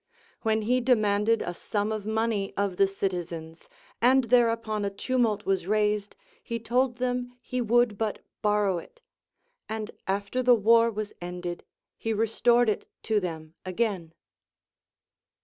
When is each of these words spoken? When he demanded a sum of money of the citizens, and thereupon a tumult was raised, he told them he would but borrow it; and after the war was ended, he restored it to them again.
When 0.41 0.63
he 0.63 0.81
demanded 0.81 1.43
a 1.43 1.53
sum 1.53 1.91
of 1.91 2.07
money 2.07 2.55
of 2.57 2.77
the 2.77 2.87
citizens, 2.87 3.69
and 4.01 4.23
thereupon 4.23 4.83
a 4.83 4.89
tumult 4.89 5.45
was 5.45 5.67
raised, 5.67 6.15
he 6.43 6.57
told 6.57 6.97
them 6.97 7.37
he 7.39 7.61
would 7.61 7.99
but 7.99 8.17
borrow 8.41 8.79
it; 8.79 9.03
and 9.69 9.91
after 10.07 10.41
the 10.41 10.55
war 10.55 10.89
was 10.89 11.13
ended, 11.21 11.63
he 11.99 12.13
restored 12.13 12.67
it 12.67 12.89
to 13.03 13.19
them 13.19 13.53
again. 13.63 14.15